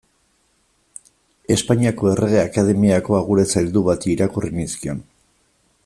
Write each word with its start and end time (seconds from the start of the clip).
Espainiako 1.55 2.09
Errege 2.13 2.39
Akademiako 2.45 3.19
agure 3.19 3.47
zaildu 3.55 3.85
bati 3.91 4.13
irakurri 4.15 4.55
nizkion. 4.61 5.07